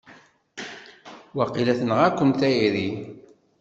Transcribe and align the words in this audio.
Waqila 1.37 1.73
tenɣa-ken 1.79 2.29
tayri! 2.39 2.89